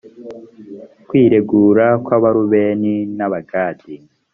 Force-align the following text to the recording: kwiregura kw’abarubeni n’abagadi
kwiregura 1.07 1.85
kw’abarubeni 2.05 2.93
n’abagadi 3.17 3.95